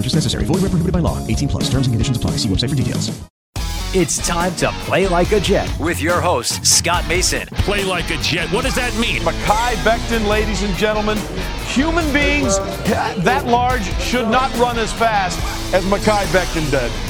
[0.00, 0.44] No purchase necessary.
[0.44, 1.18] Void where prohibited by law.
[1.26, 1.64] 18 plus.
[1.64, 2.32] Terms and conditions apply.
[2.32, 3.10] See website for details.
[3.92, 7.46] It's time to play like a Jet with your host, Scott Mason.
[7.66, 8.48] Play like a Jet.
[8.52, 9.20] What does that mean?
[9.22, 11.18] Mekhi Becton, ladies and gentlemen.
[11.66, 12.58] Human beings
[13.24, 15.38] that large should not run as fast
[15.74, 17.09] as Mekhi Becton did.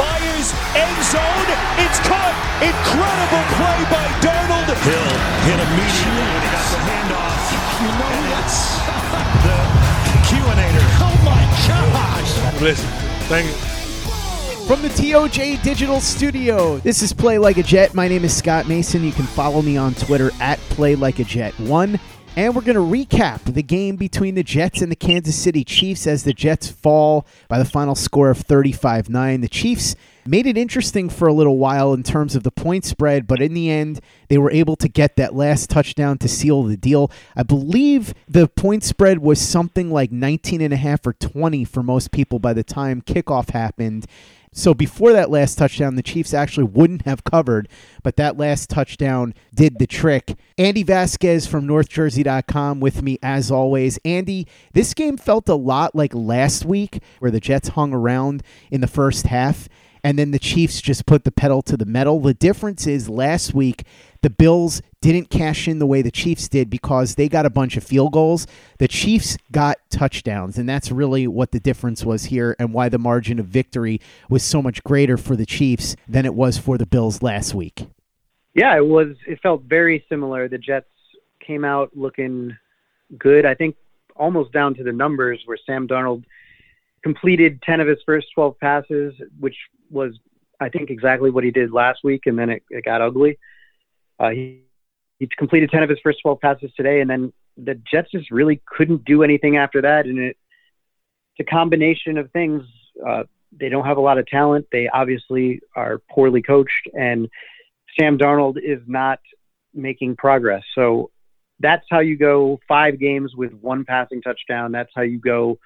[0.41, 1.49] Fires end zone.
[1.77, 2.33] It's caught.
[2.61, 4.65] Incredible play by Darnold.
[4.81, 5.09] Hill
[5.45, 7.41] hit immediately when he got the handoff.
[7.81, 8.57] You know that's
[9.45, 9.57] the
[10.27, 10.85] Q-inator.
[10.99, 12.61] Oh my gosh!
[12.61, 12.89] Listen,
[13.27, 13.53] thank you.
[14.65, 17.93] From the TOJ Digital Studio, this is Play Like a Jet.
[17.93, 19.03] My name is Scott Mason.
[19.03, 21.99] You can follow me on Twitter at Play Like a Jet One.
[22.37, 26.07] And we're going to recap the game between the Jets and the Kansas City Chiefs
[26.07, 29.41] as the Jets fall by the final score of 35 9.
[29.41, 33.27] The Chiefs made it interesting for a little while in terms of the point spread,
[33.27, 33.99] but in the end,
[34.29, 37.11] they were able to get that last touchdown to seal the deal.
[37.35, 41.83] I believe the point spread was something like 19 and a half or 20 for
[41.83, 44.05] most people by the time kickoff happened.
[44.53, 47.69] So before that last touchdown, the Chiefs actually wouldn't have covered,
[48.03, 50.37] but that last touchdown did the trick.
[50.57, 53.97] Andy Vasquez from NorthJersey.com with me as always.
[54.03, 58.81] Andy, this game felt a lot like last week where the Jets hung around in
[58.81, 59.69] the first half
[60.03, 62.19] and then the Chiefs just put the pedal to the metal.
[62.19, 63.83] The difference is last week
[64.21, 67.75] the Bills didn't cash in the way the Chiefs did because they got a bunch
[67.75, 68.45] of field goals.
[68.77, 72.99] The Chiefs got touchdowns, and that's really what the difference was here and why the
[72.99, 76.85] margin of victory was so much greater for the Chiefs than it was for the
[76.85, 77.87] Bills last week.
[78.53, 80.47] Yeah, it was it felt very similar.
[80.47, 80.89] The Jets
[81.39, 82.55] came out looking
[83.17, 83.45] good.
[83.45, 83.75] I think
[84.15, 86.23] almost down to the numbers where Sam Darnold
[87.01, 89.55] completed 10 of his first 12 passes, which
[89.91, 90.17] was,
[90.59, 93.37] I think, exactly what he did last week, and then it, it got ugly.
[94.19, 94.63] Uh, he,
[95.19, 98.61] he completed 10 of his first 12 passes today, and then the Jets just really
[98.65, 100.05] couldn't do anything after that.
[100.05, 100.37] And it,
[101.35, 102.63] it's a combination of things.
[103.05, 103.23] Uh,
[103.59, 104.67] they don't have a lot of talent.
[104.71, 107.29] They obviously are poorly coached, and
[107.99, 109.19] Sam Darnold is not
[109.73, 110.63] making progress.
[110.75, 111.11] So
[111.59, 114.71] that's how you go five games with one passing touchdown.
[114.71, 115.59] That's how you go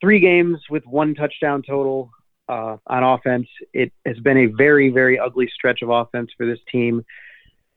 [0.00, 2.10] three games with one touchdown total
[2.48, 3.46] uh, on offense.
[3.72, 7.04] It has been a very, very ugly stretch of offense for this team.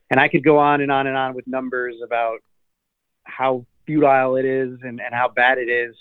[0.09, 2.39] And I could go on and on and on with numbers about
[3.23, 5.95] how futile it is and, and how bad it is.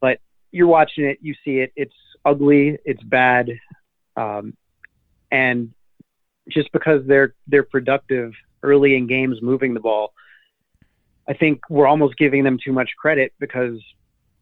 [0.00, 0.18] But
[0.50, 1.72] you're watching it, you see it.
[1.76, 1.94] It's
[2.24, 3.50] ugly, it's bad.
[4.16, 4.56] Um,
[5.30, 5.72] and
[6.48, 8.32] just because they're they're productive
[8.62, 10.12] early in games moving the ball,
[11.28, 13.78] I think we're almost giving them too much credit because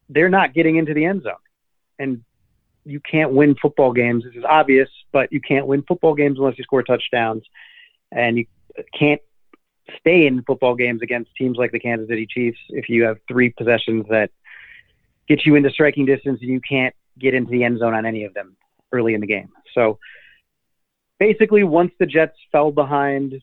[0.09, 1.35] they're not getting into the end zone.
[1.99, 2.25] And
[2.85, 4.25] you can't win football games.
[4.25, 7.45] This is obvious, but you can't win football games unless you score touchdowns.
[8.13, 8.47] And you
[8.99, 9.21] can't
[9.99, 13.51] stay in football games against teams like the Kansas City Chiefs if you have three
[13.51, 14.31] possessions that
[15.29, 18.25] get you into striking distance and you can't get into the end zone on any
[18.25, 18.57] of them
[18.93, 19.51] early in the game.
[19.75, 19.99] So
[21.19, 23.41] basically, once the Jets fell behind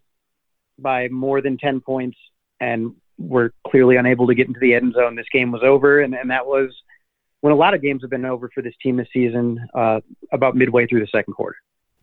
[0.80, 2.18] by more than 10 points
[2.60, 6.02] and were clearly unable to get into the end zone, this game was over.
[6.02, 6.72] And, and that was
[7.42, 10.00] when a lot of games have been over for this team this season, uh,
[10.32, 11.58] about midway through the second quarter.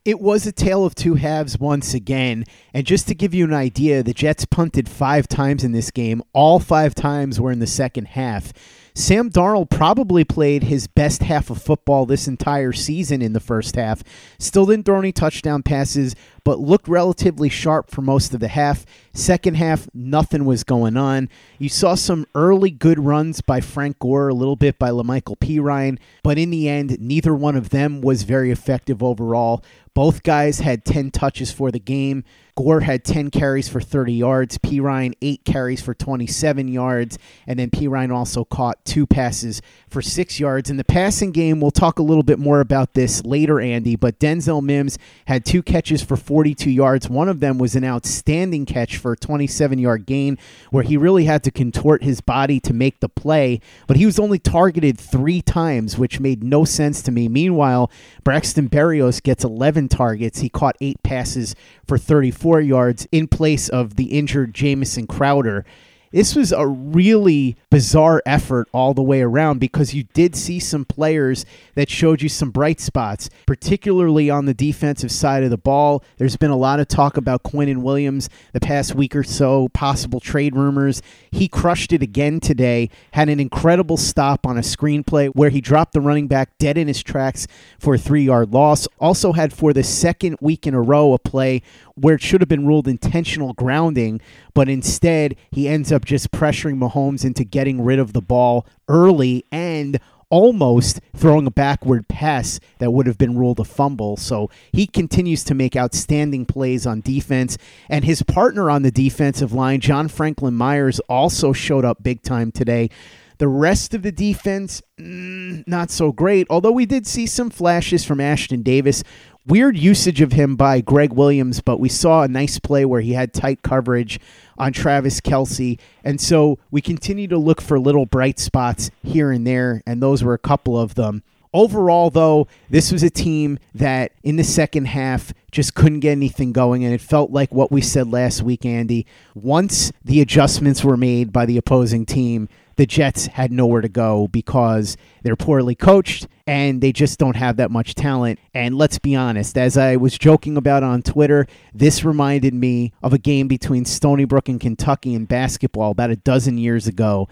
[0.05, 2.45] It was a tale of two halves once again.
[2.75, 6.23] And just to give you an idea, the Jets punted five times in this game.
[6.35, 8.53] All five times were in the second half.
[8.95, 13.77] Sam Darnold probably played his best half of football this entire season in the first
[13.77, 14.05] half.
[14.39, 16.15] Still didn't throw any touchdown passes,
[16.45, 18.85] but looked relatively sharp for most of the half.
[19.17, 21.29] Second half, nothing was going on.
[21.59, 25.99] You saw some early good runs by Frank Gore, a little bit by La'Mical Perine,
[26.25, 29.63] but in the end, neither one of them was very effective overall.
[29.95, 32.25] Both guys had 10 touches for the game.
[32.57, 34.59] Gore had 10 carries for 30 yards.
[34.59, 37.17] Perine, 8 carries for 27 yards.
[37.47, 40.69] And then Perine also caught two passes for 6 yards.
[40.69, 44.19] In the passing game, we'll talk a little bit more about this later, Andy, but
[44.19, 47.09] Denzel Mims had two catches for 42 yards.
[47.09, 50.39] One of them was an outstanding catch for a 27 yard gain
[50.71, 54.19] where he really had to contort his body to make the play, but he was
[54.19, 57.29] only targeted three times, which made no sense to me.
[57.29, 57.91] Meanwhile,
[58.25, 60.39] Braxton Berrios gets 11 targets.
[60.39, 61.55] He caught eight passes
[61.87, 65.67] for 34 yards in place of the injured Jamison Crowder.
[66.15, 70.85] This was a really bizarre effort all the way around because you did see some
[70.85, 71.45] players
[71.75, 76.05] that showed you some bright spots, particularly on the defensive side of the ball.
[76.19, 80.21] There's been a lot of talk about Quinnen Williams the past week or so, possible
[80.21, 81.03] trade rumors.
[81.33, 85.95] He crushed it again today, had an incredible stop on a screenplay where he dropped
[85.95, 87.49] the running back dead in his tracks
[87.81, 88.87] for a three yard loss.
[89.01, 91.61] Also had for the second week in a row a play
[91.97, 94.21] where it should have been ruled intentional grounding,
[94.53, 99.45] but instead he ends up just pressuring Mahomes into getting rid of the ball early
[99.51, 99.99] and
[100.31, 104.17] almost throwing a backward pass that would have been ruled a fumble.
[104.17, 107.57] So he continues to make outstanding plays on defense.
[107.89, 112.51] And his partner on the defensive line, John Franklin Myers, also showed up big time
[112.51, 112.91] today.
[113.39, 118.05] The rest of the defense, mm, not so great, although we did see some flashes
[118.05, 119.03] from Ashtyn Davis.
[119.47, 123.13] Weird usage of him by Gregg Williams, but we saw a nice play where he
[123.13, 124.19] had tight coverage
[124.57, 125.79] on Travis Kelce.
[126.03, 130.25] And so we continue to look for little bright spots here and there, and those
[130.25, 131.23] were a couple of them.
[131.53, 136.53] Overall, though, this was a team that in the second half just couldn't get anything
[136.53, 139.07] going, and it felt like what we said last week, Andy.
[139.35, 144.29] Once the adjustments were made by the opposing team, the Jets had nowhere to go
[144.29, 148.39] because they're poorly coached and they just don't have that much talent.
[148.53, 153.13] And let's be honest, as I was joking about on Twitter, this reminded me of
[153.13, 157.29] a game between Stony Brook and Kentucky in basketball about a dozen years ago.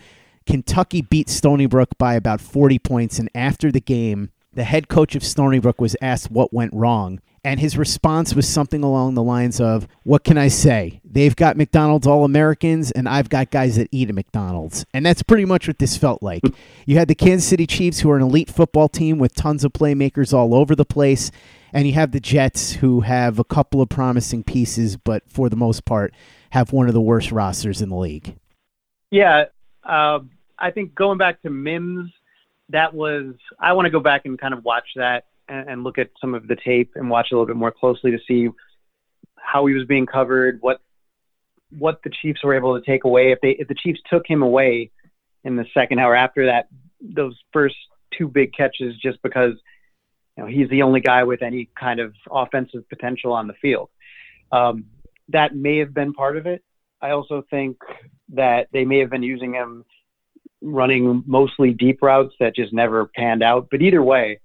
[0.47, 5.15] Kentucky beat Stony Brook by about 40 points, and after the game, the head coach
[5.15, 7.21] of Stony Brook was asked what went wrong.
[7.45, 11.01] And his response was something along the lines of, What can I say?
[11.05, 14.87] They've got McDonald's All Americans, and I've got guys that eat at McDonald's.
[14.95, 16.43] And that's pretty much what this felt like.
[16.87, 19.73] You had the Kansas City Chiefs, who are an elite football team with tons of
[19.73, 21.33] playmakers all over the place.
[21.73, 25.57] And you have the Jets, who have a couple of promising pieces, but for the
[25.57, 26.15] most part,
[26.51, 28.37] have one of the worst rosters in the league.
[29.11, 29.47] Yeah.
[29.83, 30.21] Uh,
[30.59, 32.13] I think going back to Mims,
[32.69, 35.99] that was, I want to go back and kind of watch that and, and look
[35.99, 38.49] at some of the tape and watch a little bit more closely to see
[39.37, 40.81] how he was being covered, what
[41.79, 43.33] what the Chiefs were able to take away.
[43.33, 44.91] If they if the Chiefs took him away
[45.45, 46.69] in the second hour after that,
[47.01, 47.77] those first
[48.17, 49.55] two big catches, just because
[50.37, 53.89] you know he's the only guy with any kind of offensive potential on the field.
[54.51, 54.87] Um,
[55.29, 56.63] that may have been part of it.
[57.01, 57.79] I also think
[58.35, 59.85] that they may have been using him
[60.61, 63.69] running mostly deep routes that just never panned out.
[63.71, 64.41] But either way,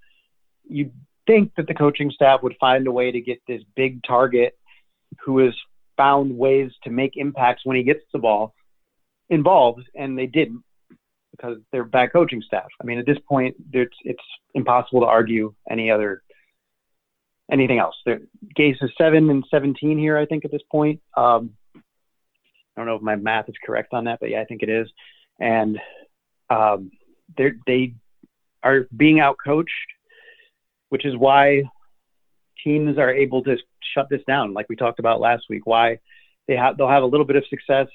[0.69, 0.93] you'd
[1.25, 4.57] think that the coaching staff would find a way to get this big target
[5.24, 5.53] who has
[5.97, 8.53] found ways to make impacts when he gets the ball
[9.29, 10.63] involved, and they didn't
[11.31, 12.67] because they're bad coaching staff.
[12.81, 16.24] I mean, at this point, it's it's impossible to argue any other
[17.51, 17.95] anything else.
[18.05, 18.21] There,
[18.57, 21.01] Gase is seven and seventeen here, I think, at this point.
[21.15, 24.63] Um, I don't know if my math is correct on that, but yeah, I think
[24.63, 24.88] it is.
[25.39, 25.79] And
[26.50, 26.91] um,
[27.38, 27.93] they they
[28.63, 29.65] are being outcoached
[30.89, 31.63] which is why
[32.63, 33.58] teams are able to
[33.94, 35.65] shut this down, like we talked about last week.
[35.65, 36.00] Why
[36.48, 37.88] they have they'll have a little bit of success,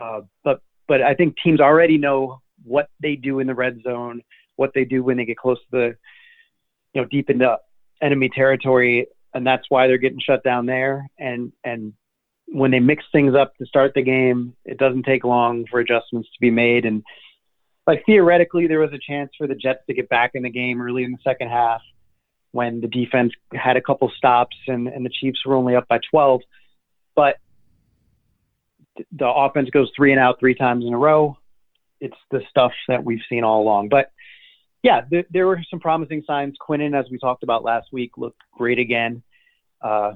[0.00, 4.22] uh, but but I think teams already know what they do in the red zone,
[4.56, 5.96] what they do when they get close to the
[6.94, 7.56] you know deep into
[8.00, 11.08] enemy territory, and that's why they're getting shut down there.
[11.18, 11.92] And and
[12.46, 16.28] when they mix things up to start the game, it doesn't take long for adjustments
[16.30, 16.86] to be made.
[16.86, 17.02] And
[17.86, 20.80] like theoretically, there was a chance for the Jets to get back in the game
[20.80, 21.82] early in the second half
[22.58, 26.00] when the defense had a couple stops and, and the Chiefs were only up by
[26.10, 26.40] 12.
[27.14, 27.36] But
[29.12, 31.38] the offense goes three and out three times in a row.
[32.00, 33.90] It's the stuff that we've seen all along.
[33.90, 34.10] But
[34.82, 36.56] yeah, there, there were some promising signs.
[36.60, 39.22] Quinnen, as we talked about last week, looked great again.
[39.80, 40.14] Uh,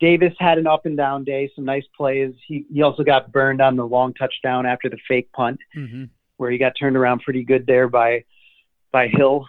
[0.00, 2.34] Davis had an up and down day, some nice plays.
[2.46, 6.04] He, he also got burned on the long touchdown after the fake punt, mm-hmm.
[6.36, 8.24] where he got turned around pretty good there by
[8.92, 9.46] by Hill.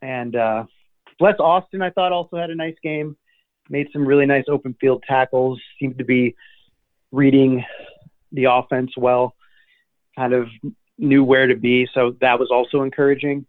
[0.00, 0.64] And uh,
[1.18, 3.16] Bless Austin, I thought, also had a nice game.
[3.68, 5.60] Made some really nice open field tackles.
[5.80, 6.36] Seemed to be
[7.12, 7.64] reading
[8.32, 9.34] the offense well.
[10.16, 10.48] Kind of
[10.96, 13.46] knew where to be, so that was also encouraging.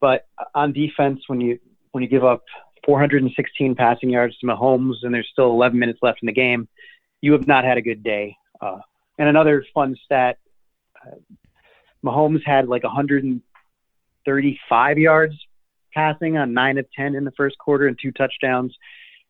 [0.00, 1.58] But on defense, when you
[1.92, 2.42] when you give up
[2.84, 6.68] 416 passing yards to Mahomes and there's still 11 minutes left in the game,
[7.22, 8.36] you have not had a good day.
[8.60, 8.80] Uh,
[9.18, 10.36] and another fun stat:
[11.04, 11.12] uh,
[12.04, 15.45] Mahomes had like 135 yards
[15.96, 18.76] passing on nine of 10 in the first quarter and two touchdowns,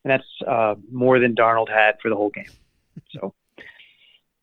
[0.04, 2.50] and that's uh, more than Darnold had for the whole game.
[3.12, 3.32] So,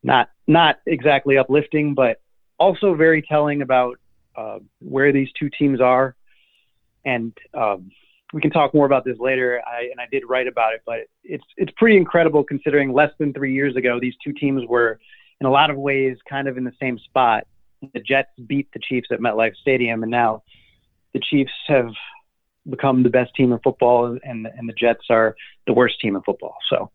[0.04, 2.22] not not exactly uplifting, but
[2.58, 3.98] also very telling about
[4.36, 6.16] uh, where these two teams are.
[7.06, 7.92] And um,
[8.34, 9.62] we can talk more about this later.
[9.66, 13.34] I, and I did write about it, but it's it's pretty incredible considering less than
[13.34, 15.00] three years ago these two teams were
[15.42, 17.46] in a lot of ways kind of in the same spot.
[17.94, 20.44] The Jets beat the Chiefs at MetLife Stadium, and now
[21.14, 21.92] the Chiefs have
[22.70, 25.36] become the best team in football, and and the Jets are
[25.68, 26.56] the worst team in football.
[26.70, 26.92] So,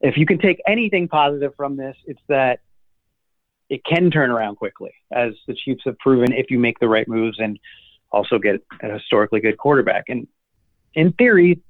[0.00, 2.60] if you can take anything positive from this, it's that
[3.68, 7.06] it can turn around quickly, as the Chiefs have proven if you make the right
[7.06, 7.58] moves and
[8.10, 10.04] also get a historically good quarterback.
[10.08, 10.26] And
[10.94, 11.62] in theory,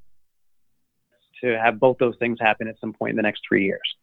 [1.43, 3.97] to have both those things happen at some point in the next three years.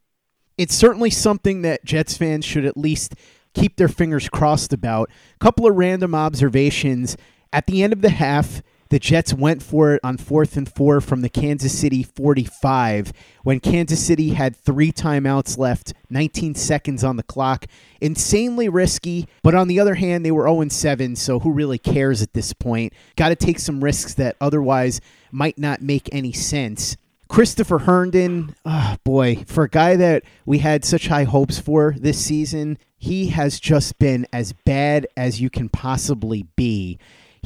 [0.58, 3.14] It's certainly something that Jets fans should at least
[3.54, 5.10] keep their fingers crossed about.
[5.36, 7.18] A couple of random observations.
[7.54, 11.01] At the end of the half, the Jets went for it on fourth and four
[11.01, 13.13] from the Kansas City 45
[13.44, 17.65] when Kansas City had three timeouts left, 19 seconds on the clock.
[18.01, 22.22] Insanely risky, but on the other hand, they were 0 7, so who really cares
[22.22, 22.94] at this point?
[23.15, 25.01] Got to take some risks that otherwise
[25.32, 26.98] might not make any sense.
[27.27, 32.24] Christopher Herndon, oh boy, for a guy that we had such high hopes for this
[32.24, 36.98] season, he has just been as bad as you can possibly be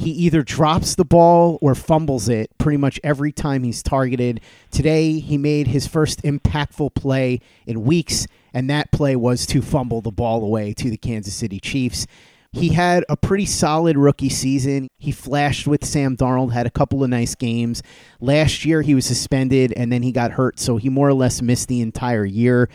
[0.02, 4.40] he either drops the ball or fumbles it pretty much every time he's targeted.
[4.70, 10.00] Today, he made his first impactful play in weeks, and that play was to fumble
[10.00, 12.06] the ball away to the Kansas City Chiefs.
[12.52, 14.88] He had a pretty solid rookie season.
[14.98, 17.82] He flashed with Sam Darnold, had a couple of nice games.
[18.20, 21.40] Last year, he was suspended and then he got hurt, so he more or less
[21.40, 22.68] missed the entire year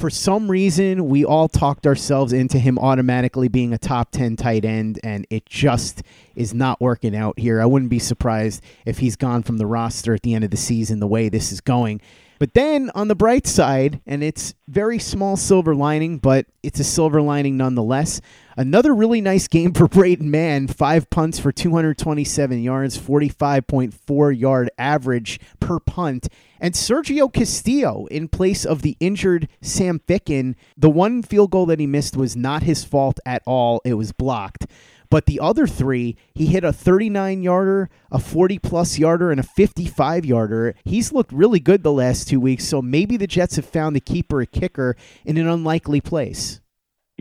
[0.00, 4.64] for some reason, we all talked ourselves into him automatically being a top 10 tight
[4.64, 6.02] end, and it just
[6.40, 7.60] is not working out here.
[7.60, 10.56] I wouldn't be surprised if he's gone from the roster at the end of the
[10.56, 12.00] season the way this is going.
[12.38, 16.84] But then on the bright side, and it's very small silver lining, but it's a
[16.84, 18.22] silver lining nonetheless.
[18.56, 20.66] Another really nice game for Braden Mann.
[20.66, 26.28] Five punts for 227 yards, 45.4 yard average per punt.
[26.58, 30.54] And Sergio Castillo in place of the injured Sam Ficken.
[30.78, 34.12] The one field goal that he missed was not his fault at all, it was
[34.12, 34.64] blocked.
[35.10, 39.42] But the other three, he hit a 39 yarder, a 40 plus yarder, and a
[39.42, 40.74] 55 yarder.
[40.84, 44.00] He's looked really good the last two weeks, so maybe the Jets have found the
[44.00, 46.60] keeper, a kicker, in an unlikely place.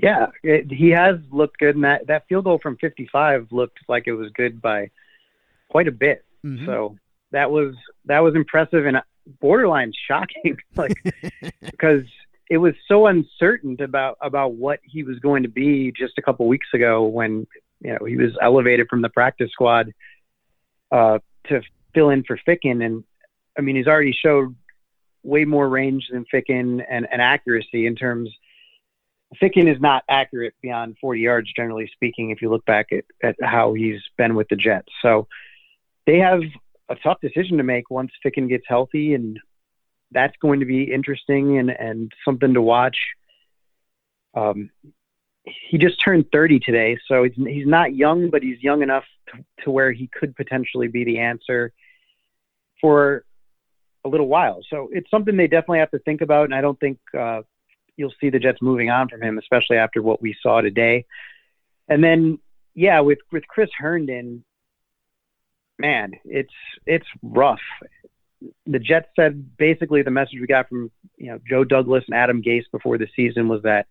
[0.02, 4.04] Yeah, it, he has looked good, and that, that field goal from 55 looked like
[4.06, 4.92] it was good by
[5.70, 6.24] quite a bit.
[6.46, 6.66] Mm-hmm.
[6.66, 6.96] So
[7.32, 8.98] that was that was impressive and
[9.42, 10.94] borderline shocking, like
[11.62, 12.04] because
[12.50, 16.48] it was so uncertain about about what he was going to be just a couple
[16.48, 17.46] weeks ago when
[17.82, 19.94] you know, he was elevated from the practice squad
[20.92, 21.62] uh, to
[21.94, 22.84] fill in for Ficken.
[22.86, 23.04] And
[23.58, 24.56] I mean, he's already showed
[25.24, 28.30] way more range than Ficken and, and accuracy in terms.
[29.42, 33.36] Ficken is not accurate beyond 40 yards, generally speaking, if you look back at, at
[33.42, 34.90] how he's been with the Jets.
[35.02, 35.28] So
[36.08, 36.42] they have
[36.90, 39.40] a tough decision to make once Ficken gets healthy, and
[40.12, 42.98] that's going to be interesting and, and something to watch.
[44.34, 44.72] Um,
[45.70, 49.44] he just turned 30 today, so he's, he's not young, but he's young enough to,
[49.64, 51.72] to where he could potentially be the answer
[52.82, 53.24] for
[54.06, 54.62] a little while.
[54.70, 57.42] So it's something they definitely have to think about, and I don't think uh,
[57.98, 61.06] you'll see the Jets moving on from him, especially after what we saw today.
[61.88, 62.40] And then,
[62.76, 64.44] yeah, with with Chris Herndon,
[65.78, 66.54] man, it's
[66.86, 67.62] it's rough.
[68.66, 72.42] The Jets said basically the message we got from you know Joe Douglas and Adam
[72.42, 73.88] Gase before the season was that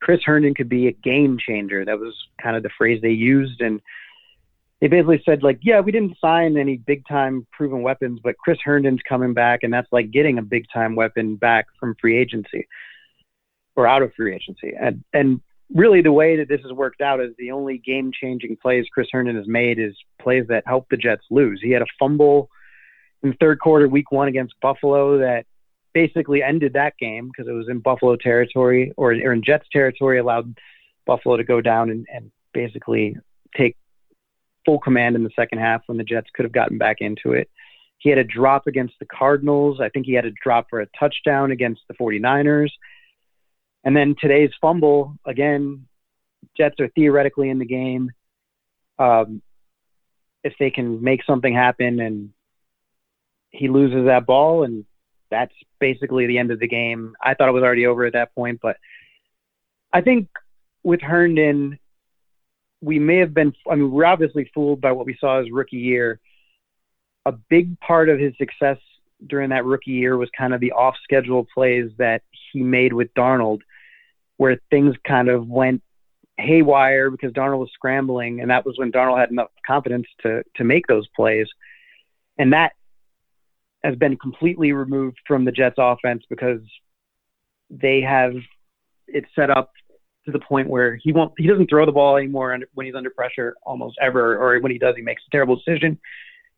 [0.00, 1.84] Chris Herndon could be a game changer.
[1.84, 3.60] That was kind of the phrase they used.
[3.60, 3.80] And
[4.80, 8.58] they basically said like, yeah, we didn't sign any big time proven weapons, but Chris
[8.64, 12.66] Herndon's coming back, and that's like getting a big time weapon back from free agency
[13.76, 14.72] or out of free agency.
[14.80, 15.40] And and
[15.74, 19.08] really, the way that this has worked out is the only game changing plays Chris
[19.10, 21.60] Herndon has made is plays that help the Jets lose.
[21.62, 22.48] He had a fumble
[23.22, 25.44] in third quarter, week one against Buffalo, that
[25.94, 30.18] basically ended that game because it was in Buffalo territory or, or in Jets territory,
[30.18, 30.56] allowed
[31.06, 33.16] Buffalo to go down and, and basically
[33.56, 33.76] take
[34.64, 37.50] full command in the second half when the Jets could have gotten back into it.
[37.98, 39.80] He had a drop against the Cardinals.
[39.80, 42.70] I think he had a drop for a touchdown against the 49ers.
[43.84, 45.86] And then today's fumble, again,
[46.56, 48.10] Jets are theoretically in the game.
[48.98, 49.42] Um,
[50.44, 52.30] if they can make something happen and
[53.50, 54.84] he loses that ball, and
[55.30, 57.14] that's basically the end of the game.
[57.22, 58.76] I thought it was already over at that point, but
[59.92, 60.28] I think
[60.82, 61.78] with Herndon,
[62.80, 65.76] we may have been, I mean, we're obviously fooled by what we saw his rookie
[65.76, 66.20] year.
[67.26, 68.78] A big part of his success
[69.26, 73.12] during that rookie year was kind of the off schedule plays that he made with
[73.14, 73.60] Darnold,
[74.36, 75.82] where things kind of went
[76.38, 80.64] haywire because Darnold was scrambling, and that was when Darnold had enough confidence to to
[80.64, 81.48] make those plays.
[82.38, 82.72] And that
[83.84, 86.60] has been completely removed from the Jets offense because
[87.70, 88.32] they have
[89.06, 89.70] it set up
[90.26, 93.10] to the point where he won't he doesn't throw the ball anymore when he's under
[93.10, 95.98] pressure almost ever or when he does he makes a terrible decision.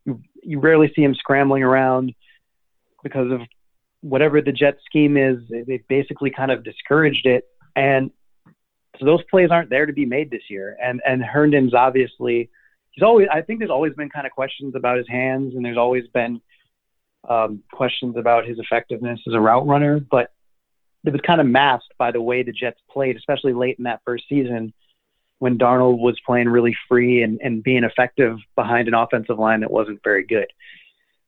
[0.04, 2.14] You, you rarely see him scrambling around
[3.02, 3.40] because of
[4.00, 5.38] whatever the jet scheme is.
[5.50, 7.44] They basically kind of discouraged it.
[7.76, 8.10] And
[8.98, 10.76] so those plays aren't there to be made this year.
[10.82, 12.50] And and herndon's obviously
[12.92, 15.76] he's always i think there's always been kind of questions about his hands and there's
[15.76, 16.40] always been
[17.28, 20.30] um, questions about his effectiveness as a route runner but
[21.04, 24.02] it was kind of masked by the way the Jets played, especially late in that
[24.04, 24.72] first season
[25.38, 29.70] when Darnold was playing really free and, and being effective behind an offensive line that
[29.70, 30.46] wasn't very good.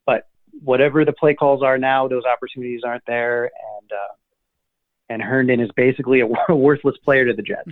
[0.05, 0.29] But
[0.63, 4.15] whatever the play calls are now, those opportunities aren't there, and uh,
[5.09, 7.71] and Herndon is basically a worthless player to the Jets.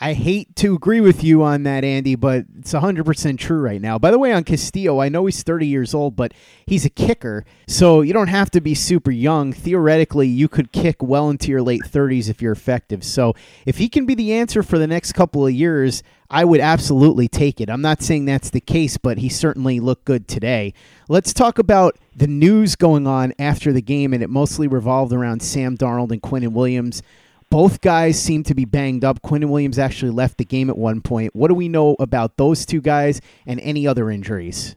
[0.00, 3.98] I hate to agree with you on that, Andy, but it's 100% true right now.
[3.98, 6.32] By the way, on Castillo, I know he's 30 years old, but
[6.66, 9.52] he's a kicker, so you don't have to be super young.
[9.52, 13.02] Theoretically, you could kick well into your late 30s if you're effective.
[13.02, 13.34] So
[13.66, 17.26] if he can be the answer for the next couple of years, I would absolutely
[17.26, 17.68] take it.
[17.68, 20.74] I'm not saying that's the case, but he certainly looked good today.
[21.08, 25.42] Let's talk about the news going on after the game, and it mostly revolved around
[25.42, 27.02] Sam Darnold and Quinnen Williams.
[27.50, 29.22] Both guys seem to be banged up.
[29.22, 31.34] Quinnen Williams actually left the game at one point.
[31.34, 34.76] What do we know about those two guys and any other injuries?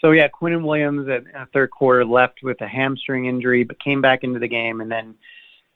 [0.00, 4.00] So yeah, Quinnen Williams at, at third quarter left with a hamstring injury, but came
[4.00, 5.14] back into the game, and then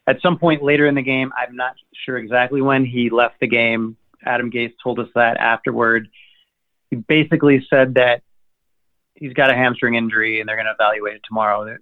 [0.06, 1.74] at some point later in the game, I'm not
[2.04, 3.96] sure exactly when he left the game.
[4.24, 6.08] Adam Gase told us that afterward.
[6.90, 8.22] He basically said that
[9.14, 11.76] he's got a hamstring injury and they're going to evaluate it tomorrow.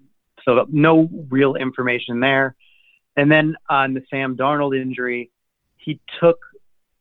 [0.45, 2.57] So no real information there.
[3.17, 5.31] And then on the Sam Darnold injury,
[5.77, 6.39] he took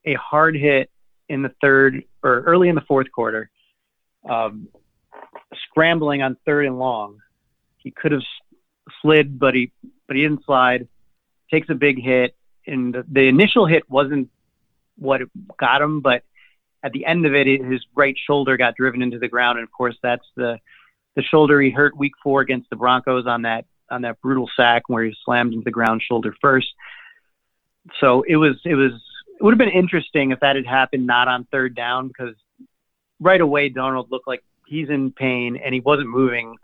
[0.05, 0.89] a hard hit
[1.27, 3.49] in the third or early in the fourth quarter,
[4.29, 4.67] um,
[5.69, 7.19] scrambling on third and long.
[7.77, 8.21] He could have
[9.01, 9.71] slid, but he
[10.07, 10.87] but he didn't slide.
[11.51, 14.29] Takes a big hit, and the, the initial hit wasn't
[14.97, 15.21] what
[15.59, 16.23] got him, but
[16.83, 19.71] at the end of it, his right shoulder got driven into the ground, and of
[19.71, 20.59] course, that's the
[21.15, 24.83] the shoulder he hurt week four against the Broncos on that on that brutal sack
[24.87, 26.67] where he slammed into the ground shoulder first.
[27.99, 28.93] So it was it was
[29.39, 32.35] it would have been interesting if that had happened not on third down because
[33.19, 36.55] right away Darnold looked like he's in pain and he wasn't moving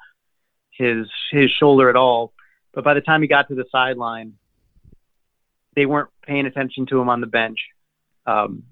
[0.71, 2.34] his his shoulder at all.
[2.73, 4.34] But by the time he got to the sideline,
[5.75, 7.60] they weren't paying attention to him on the bench.
[8.25, 8.63] Um,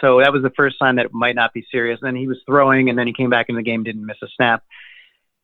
[0.00, 1.98] so that was the first sign that it might not be serious.
[2.02, 4.16] And then he was throwing, and then he came back in the game, didn't miss
[4.22, 4.64] a snap.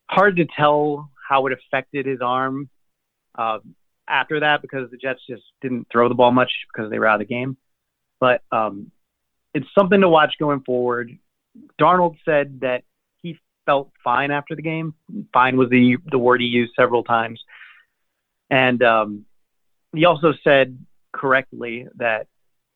[0.09, 2.69] Hard to tell how it affected his arm
[3.37, 3.59] uh,
[4.09, 7.21] after that because the Jets just didn't throw the ball much because they were out
[7.21, 7.57] of the game.
[8.21, 8.91] But um,
[9.55, 11.19] it's something to watch going forward.
[11.81, 12.83] Darnold said that
[13.23, 14.95] he felt fine after the game.
[15.33, 17.41] Fine was the the word he used several times,
[18.51, 19.25] and um,
[19.95, 20.79] he also said
[21.12, 22.27] correctly that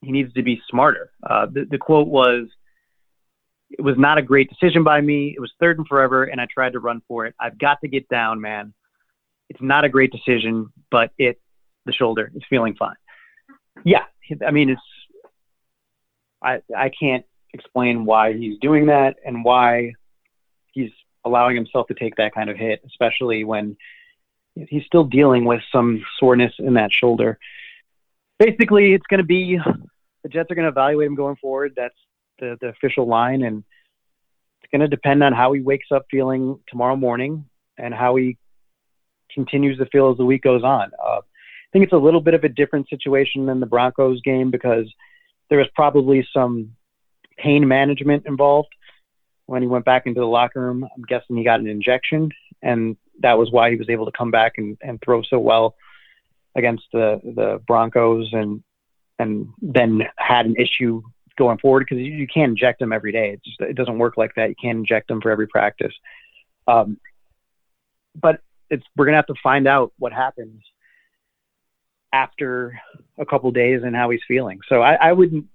[0.00, 1.10] he needs to be smarter.
[1.22, 2.48] Uh, the, the quote was,
[3.70, 5.32] it was not a great decision by me.
[5.36, 7.34] It was third and forever, and I tried to run for it.
[7.38, 8.74] I've got to get down, man.
[9.48, 11.40] It's not a great decision, but it
[11.86, 12.96] the shoulder is feeling fine.
[13.84, 14.04] Yeah,
[14.46, 14.82] I mean it's
[16.42, 19.94] I I can't explain why he's doing that and why
[20.72, 20.90] he's
[21.24, 23.76] allowing himself to take that kind of hit, especially when
[24.54, 27.38] he's still dealing with some soreness in that shoulder.
[28.38, 29.58] Basically, it's going to be
[30.22, 31.72] the Jets are going to evaluate him going forward.
[31.76, 31.94] That's
[32.40, 33.42] the, the official line.
[33.42, 33.62] And
[34.62, 37.44] it's going to depend on how he wakes up feeling tomorrow morning
[37.78, 38.36] and how he
[39.32, 40.90] continues to feel as the week goes on.
[41.02, 44.50] Uh, I think it's a little bit of a different situation than the Broncos game
[44.50, 44.92] because
[45.48, 46.72] there was probably some
[47.38, 48.68] pain management involved
[49.46, 50.84] when he went back into the locker room.
[50.84, 52.30] I'm guessing he got an injection,
[52.62, 55.74] and that was why he was able to come back and, and throw so well
[56.56, 58.62] against the the Broncos, and
[59.18, 61.02] and then had an issue
[61.40, 63.30] going forward because you, you can't inject them every day.
[63.30, 64.50] It just it doesn't work like that.
[64.50, 65.94] You can't inject them for every practice.
[66.68, 66.98] Um,
[68.14, 70.62] but it's we're gonna have to find out what happens
[72.12, 72.78] after
[73.18, 74.60] a couple days and how he's feeling.
[74.68, 75.46] So I, I wouldn't.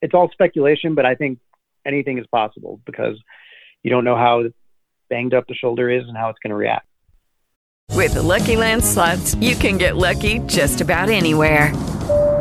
[0.00, 1.40] It's all speculation, but I think
[1.84, 3.18] anything is possible because
[3.82, 4.44] you don't know how
[5.10, 6.86] banged up the shoulder is and how it's going to react.
[7.92, 11.72] With the Lucky Land slots, you can get lucky just about anywhere.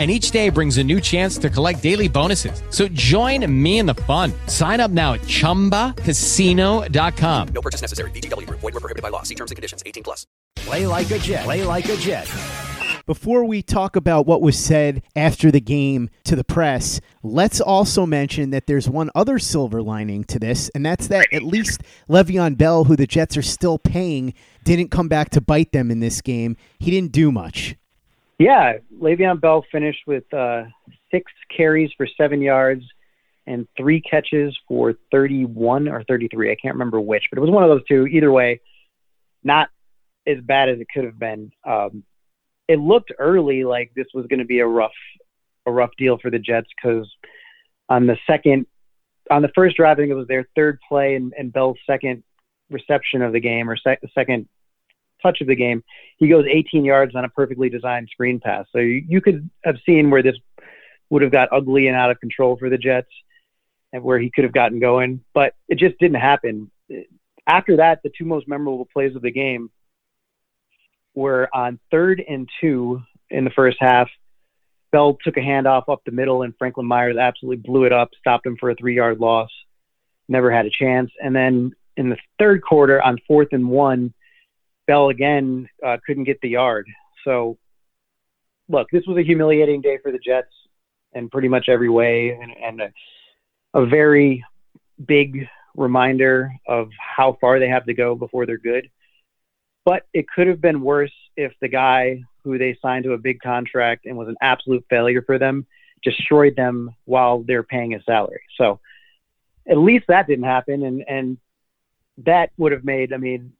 [0.00, 2.62] And each day brings a new chance to collect daily bonuses.
[2.70, 4.32] So join me in the fun.
[4.46, 7.48] Sign up now at chumbacasino.com.
[7.48, 8.10] No purchase necessary.
[8.12, 8.60] VGW Group.
[8.60, 9.24] Void were prohibited by law.
[9.24, 9.82] See terms and conditions.
[9.84, 10.26] 18 plus.
[10.56, 11.44] Play like a Jet.
[11.44, 12.26] Play like a Jet.
[13.06, 18.06] Before we talk about what was said after the game to the press, let's also
[18.06, 22.56] mention that there's one other silver lining to this, and that's that at least Le'Veon
[22.56, 24.32] Bell, who the Jets are still paying,
[24.64, 26.56] didn't come back to bite them in this game.
[26.78, 27.74] He didn't do much.
[28.40, 30.62] Yeah, Le'Veon Bell finished with uh,
[31.10, 32.82] six carries for seven yards
[33.46, 36.50] and three catches for 31 or 33.
[36.50, 38.06] I can't remember which, but it was one of those two.
[38.06, 38.62] Either way,
[39.44, 39.68] not
[40.26, 41.52] as bad as it could have been.
[41.68, 42.02] Um,
[42.66, 44.90] it looked early like this was going to be a rough,
[45.66, 47.06] a rough deal for the Jets because
[47.90, 48.64] on the second,
[49.30, 52.22] on the first drive, I think it was their third play and, and Bell's second
[52.70, 54.48] reception of the game or sec- second
[55.22, 55.82] touch of the game,
[56.18, 58.66] he goes 18 yards on a perfectly designed screen pass.
[58.72, 60.36] So you, you could have seen where this
[61.10, 63.10] would have got ugly and out of control for the Jets
[63.92, 66.70] and where he could have gotten going, but it just didn't happen.
[67.46, 69.70] After that, the two most memorable plays of the game
[71.14, 74.08] were on third and two in the first half.
[74.92, 78.46] Bell took a handoff up the middle, and Franklin Myers absolutely blew it up, stopped
[78.46, 79.50] him for a three yard loss.
[80.28, 81.10] Never had a chance.
[81.22, 84.14] And then in the third quarter, on fourth and one,
[84.90, 86.88] Bell again uh, couldn't get the yard.
[87.24, 87.58] So,
[88.68, 90.52] look, this was a humiliating day for the Jets
[91.12, 92.90] in pretty much every way, and, and a,
[93.80, 94.44] a very
[95.06, 98.90] big reminder of how far they have to go before they're good.
[99.84, 103.38] But it could have been worse if the guy who they signed to a big
[103.40, 105.66] contract and was an absolute failure for them
[106.02, 108.42] destroyed them while they're paying his salary.
[108.56, 108.80] So
[109.70, 111.38] at least that didn't happen, and and
[112.24, 113.52] that would have made, I mean,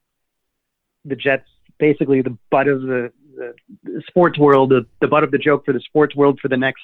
[1.05, 1.47] the Jets
[1.79, 5.73] basically the butt of the, the, sports world, the, the butt of the joke for
[5.73, 6.83] the sports world for the next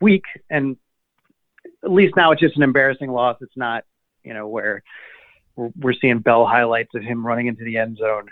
[0.00, 0.24] week.
[0.50, 0.76] And
[1.84, 3.38] at least now it's just an embarrassing loss.
[3.40, 3.84] It's not,
[4.24, 4.82] you know, where
[5.56, 8.28] we're, we're seeing Bell highlights of him running into the end zone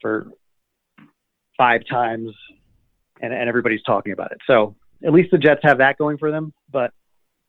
[0.00, 0.28] for
[1.56, 2.30] five times
[3.20, 4.38] and, and everybody's talking about it.
[4.46, 4.74] So
[5.04, 6.52] at least the Jets have that going for them.
[6.70, 6.92] But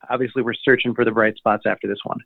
[0.09, 2.19] obviously we're searching for the bright spots after this one.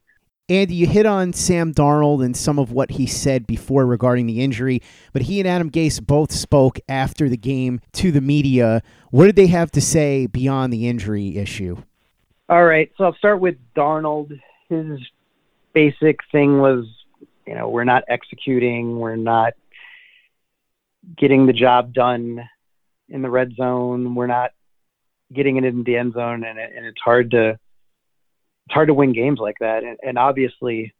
[0.49, 4.41] Andy, you hit on Sam Darnold and some of what he said before regarding the
[4.41, 4.81] injury,
[5.13, 8.81] but he and Adam Gase both spoke after the game to the media.
[9.11, 11.83] What did they have to say beyond the injury issue?
[12.49, 14.41] All right, so I'll start with Darnold.
[14.69, 14.99] His
[15.73, 16.85] basic thing was,
[17.45, 19.53] you know, we're not executing, we're not
[21.15, 22.43] getting the job done
[23.07, 24.53] in the red zone, we're not
[25.31, 27.59] getting it in the end zone, and, it, and it's hard to
[28.69, 29.83] it's hard to win games like that.
[29.83, 30.93] And, and obviously,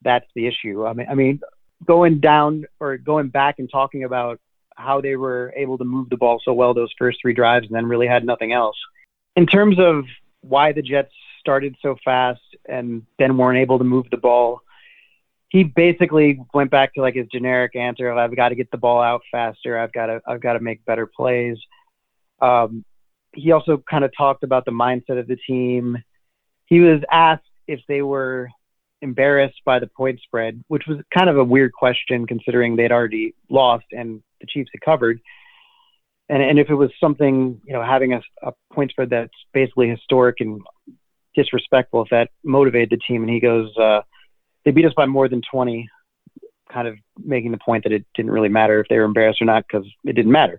[0.00, 0.86] that's the issue.
[0.86, 1.40] I mean, I mean,
[1.86, 4.40] going down or going back and talking about
[4.74, 7.76] how they were able to move the ball so well those first three drives and
[7.76, 8.76] then really had nothing else.
[9.36, 10.04] In terms of
[10.40, 14.62] why the Jets started so fast and then weren't able to move the ball,
[15.50, 18.78] he basically went back to like his generic answer of I've got to get the
[18.78, 19.78] ball out faster.
[19.78, 21.58] I've got to I've got to make better plays.
[22.40, 22.82] Um,
[23.34, 25.98] he also kind of talked about the mindset of the team
[26.68, 28.48] he was asked if they were
[29.00, 33.34] embarrassed by the point spread, which was kind of a weird question considering they'd already
[33.48, 35.20] lost and the Chiefs had covered.
[36.28, 39.88] And, and if it was something, you know, having a, a point spread that's basically
[39.88, 40.60] historic and
[41.34, 43.22] disrespectful, if that motivated the team.
[43.22, 44.02] And he goes, uh,
[44.64, 45.88] they beat us by more than 20,
[46.70, 49.46] kind of making the point that it didn't really matter if they were embarrassed or
[49.46, 50.58] not because it didn't matter.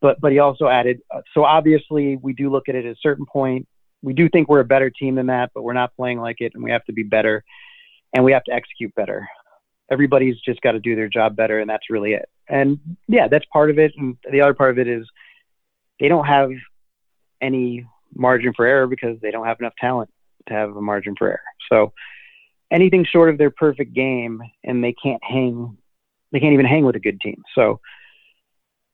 [0.00, 3.00] But, but he also added, uh, so obviously we do look at it at a
[3.00, 3.68] certain point
[4.04, 6.52] we do think we're a better team than that, but we're not playing like it,
[6.54, 7.42] and we have to be better,
[8.12, 9.26] and we have to execute better.
[9.90, 12.28] Everybody's just got to do their job better, and that's really it.
[12.48, 13.92] And yeah, that's part of it.
[13.96, 15.08] And the other part of it is
[15.98, 16.50] they don't have
[17.40, 20.10] any margin for error because they don't have enough talent
[20.48, 21.40] to have a margin for error.
[21.72, 21.92] So
[22.70, 25.78] anything short of their perfect game, and they can't hang,
[26.30, 27.42] they can't even hang with a good team.
[27.54, 27.80] So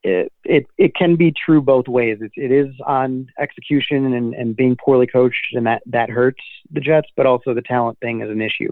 [0.03, 2.19] it, it, it can be true both ways.
[2.21, 6.79] It, it is on execution and, and being poorly coached, and that, that hurts the
[6.79, 8.71] Jets, but also the talent thing is an issue.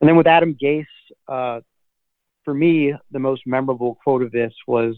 [0.00, 0.86] And then with Adam Gase,
[1.26, 1.60] uh,
[2.44, 4.96] for me, the most memorable quote of this was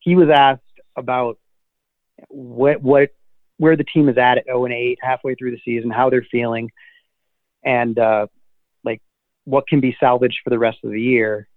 [0.00, 0.62] he was asked
[0.96, 1.38] about
[2.28, 3.10] what, what,
[3.58, 6.26] where the team is at at 0 and 8, halfway through the season, how they're
[6.30, 6.70] feeling,
[7.64, 8.28] and uh,
[8.82, 9.02] like
[9.44, 11.48] what can be salvaged for the rest of the year.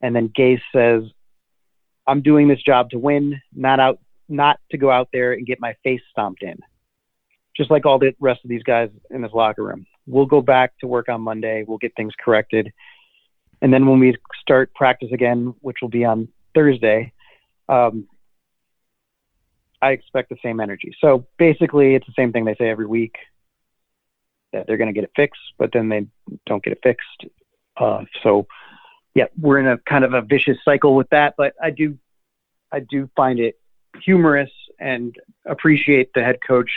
[0.00, 1.04] And then Gase says,
[2.08, 5.60] I'm doing this job to win, not out, not to go out there and get
[5.60, 6.58] my face stomped in.
[7.54, 9.86] Just like all the rest of these guys in this locker room.
[10.06, 11.64] We'll go back to work on Monday.
[11.68, 12.72] We'll get things corrected.
[13.60, 17.12] And then when we start practice again, which will be on Thursday,
[17.68, 18.06] um,
[19.82, 20.94] I expect the same energy.
[21.00, 23.16] So basically, it's the same thing they say every week
[24.52, 26.06] that they're going to get it fixed, but then they
[26.46, 27.32] don't get it fixed.
[27.76, 28.46] Uh, so
[29.18, 31.34] yeah, we're in a kind of a vicious cycle with that.
[31.36, 31.98] But I do,
[32.70, 33.58] I do find it
[34.00, 36.70] humorous and appreciate the head coach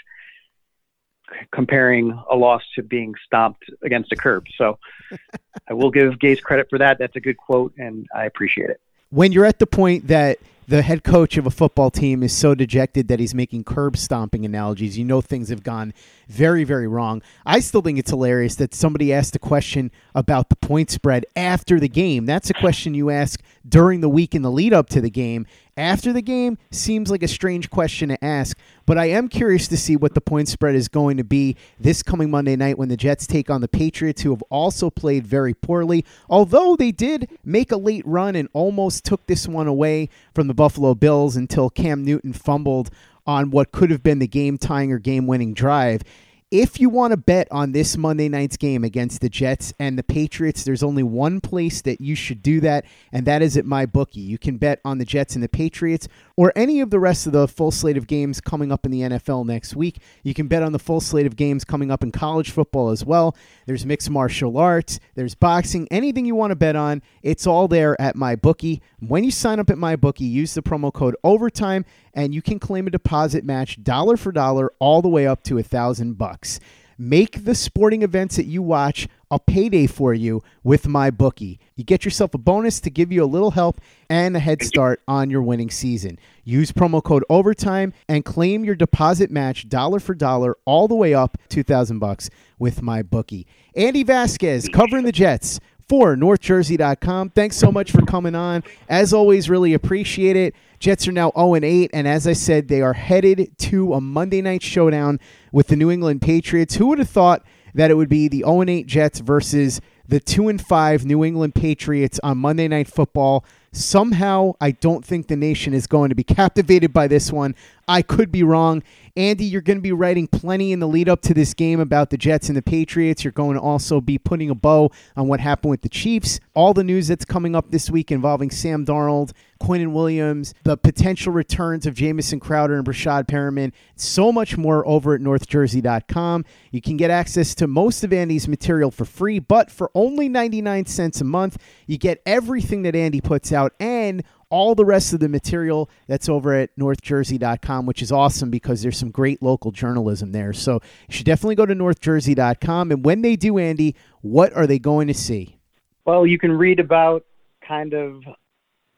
[1.52, 4.46] comparing a loss to being stomped against a curb.
[4.58, 4.80] So
[5.70, 6.98] I will give Gase credit for that.
[6.98, 8.82] That's a good quote, and I appreciate it.
[9.12, 12.56] When you're at the point that the head coach of a football team is so
[12.56, 14.98] dejected that he's making curb stomping analogies.
[14.98, 15.94] You know things have gone
[16.28, 17.22] very, very wrong.
[17.46, 21.80] I still think it's hilarious that somebody asked a question about the point spread after
[21.80, 22.26] the game.
[22.26, 25.46] That's a question you ask during the week in the lead up to the game.
[25.78, 29.78] After the game seems like a strange question to ask, but I am curious to
[29.78, 32.98] see what the point spread is going to be this coming Monday night when the
[32.98, 36.06] Jets take on the Patriots, who have also played very poorly.
[36.30, 40.54] Although they did make a late run and almost took this one away from the
[40.54, 42.90] Buffalo Bills until Cam Newton fumbled
[43.26, 46.02] on what could have been the game tying or game winning drive.
[46.52, 50.04] If you want to bet on this Monday night's game against the Jets and the
[50.04, 52.84] Patriots, there's only one place that you should do that,
[53.14, 54.18] and that is at MyBookie.
[54.18, 57.32] You can bet on the Jets and the Patriots or any of the rest of
[57.32, 60.02] the full slate of games coming up in the NFL next week.
[60.24, 63.06] You can bet on the full slate of games coming up in college football as
[63.06, 63.34] well.
[63.66, 68.00] There's mixed martial arts, there's boxing, anything you want to bet on, it's all there
[68.02, 68.82] at MyBookie.
[69.00, 72.88] When you sign up at MyBookie, use the promo code overtime and you can claim
[72.88, 76.60] a deposit match dollar for dollar all the way up to a thousand bucks.
[76.98, 81.58] Make the sporting events that you watch a payday for you with MyBookie.
[81.76, 85.02] You get yourself a bonus to give you a little help and a head start
[85.08, 86.20] on your winning season.
[86.44, 91.14] Use promo code overtime and claim your deposit match dollar for dollar all the way
[91.14, 93.46] up 2000 bucks with MyBookie.
[93.76, 95.60] Andy Vasquez covering the Jets
[95.92, 97.32] for NorthJersey.com.
[97.32, 98.64] Thanks so much for coming on.
[98.88, 100.56] As always, really appreciate it.
[100.80, 104.42] Jets are now 0 8, and as I said, they are headed to a Monday
[104.42, 105.20] night showdown
[105.52, 106.76] with the New England Patriots.
[106.76, 110.60] Who would have thought that it would be the 0 8 Jets versus the 2
[110.60, 113.44] 5 New England Patriots on Monday Night Football?
[113.74, 117.54] Somehow, I don't think the nation is going to be captivated by this one.
[117.88, 118.84] I could be wrong.
[119.18, 122.10] Andy, you're going to be writing plenty in the lead up to this game about
[122.10, 123.24] the Jets and the Patriots.
[123.24, 126.40] You're going to also be putting a bow on what happened with the Chiefs.
[126.54, 131.34] All the news that's coming up this week involving Sam Darnold, Quinnen Williams, the potential
[131.34, 136.46] returns of Jamison Crowder and Breshad Perriman, so much more over at northjersey.com.
[136.72, 140.86] You can get access to most of Andy's material for free, but for only 99
[140.86, 145.20] cents a month, you get everything that Andy puts out and all the rest of
[145.20, 150.34] the material that's over at northjersey.com, which is awesome because there's some great local journalism
[150.34, 150.54] there.
[150.54, 152.92] So you should definitely go to northjersey.com.
[152.92, 155.58] And when they do, Andy, what are they going to see?
[156.06, 157.26] Well, you can read about
[157.68, 158.22] kind of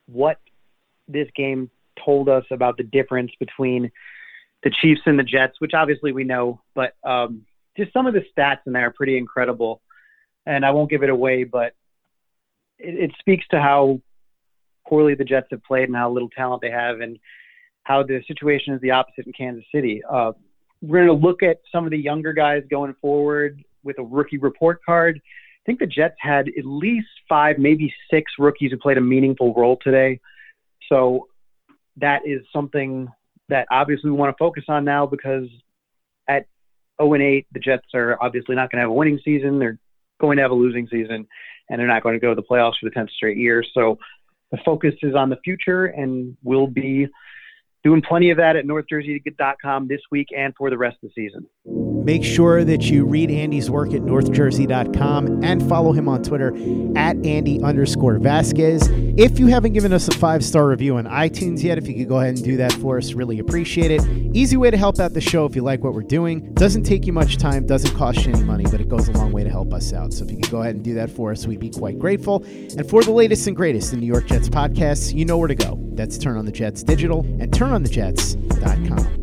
[0.08, 0.40] what
[1.08, 1.70] this game
[2.04, 3.92] told us about the difference between
[4.64, 7.46] the Chiefs and the Jets, which obviously we know, but um,
[7.78, 9.82] just some of the stats in there are pretty incredible.
[10.46, 11.74] And I won't give it away, but
[12.80, 14.02] it, it speaks to how
[14.88, 17.20] poorly the Jets have played and how little talent they have, and
[17.84, 20.02] how the situation is the opposite in Kansas City.
[20.10, 20.32] Uh,
[20.82, 24.38] we're going to look at some of the younger guys going forward with a rookie
[24.38, 25.22] report card.
[25.26, 29.54] I think the Jets had at least five, maybe six rookies who played a meaningful
[29.54, 30.20] role today.
[30.90, 31.28] So
[31.98, 33.08] that is something
[33.50, 35.48] that obviously we want to focus on now because
[36.28, 36.46] at
[37.02, 39.60] 0 and 8, the Jets are obviously not going to have a winning season.
[39.60, 39.80] They're
[40.20, 41.28] going to have a losing season,
[41.70, 43.64] and they're not going to go to the playoffs for the 10th straight year.
[43.74, 43.98] So
[44.54, 47.08] the focus is on the future, and we'll be
[47.84, 52.03] doing plenty of that at northjersey.com this week and for the rest of the season.
[52.04, 56.50] Make sure that you read Andy's work at northjersey.com and follow him on Twitter
[56.98, 58.90] at Andy underscore Vasquez.
[59.18, 62.10] If you haven't given us a five star review on iTunes yet, if you could
[62.10, 64.02] go ahead and do that for us, really appreciate it.
[64.36, 66.54] Easy way to help out the show if you like what we're doing.
[66.54, 69.32] Doesn't take you much time, doesn't cost you any money, but it goes a long
[69.32, 70.14] way to help us out.
[70.14, 72.44] So if you could go ahead and do that for us, we'd be quite grateful.
[72.44, 75.56] And for the latest and greatest in New York Jets podcasts, you know where to
[75.56, 75.80] go.
[75.94, 79.23] That's Turn on the Jets Digital and turnonthejets.com.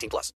[0.01, 0.31] 18 plus.